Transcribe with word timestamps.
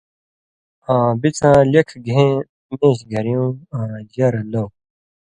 آں 0.93 1.09
بِڅاں 1.21 1.59
لیَکھہۡ 1.71 2.01
گھېں، 2.05 2.33
مېش 2.77 2.99
گھریُوں 3.11 3.49
آں 3.77 3.91
ژرہۡ 4.13 4.47
لؤ 4.51 4.67